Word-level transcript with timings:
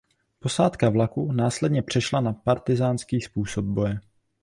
Posádka 0.39 0.89
vlaku 0.89 1.31
následně 1.31 1.81
přešla 1.81 2.21
na 2.21 2.33
partyzánský 2.33 3.21
způsob 3.21 3.65
boje. 3.65 3.99